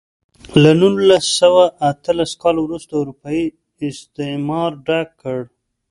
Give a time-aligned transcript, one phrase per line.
[0.61, 3.45] له نولس سوه اتلس کال وروسته اروپايي
[3.89, 5.39] استعمار ډک کړ.